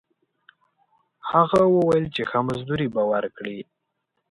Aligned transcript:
هغه 1.31 1.61
وویل 1.75 2.05
چې 2.15 2.21
ښه 2.29 2.39
مزدوري 2.47 2.87
به 2.93 3.01
ورکړي. 3.11 3.59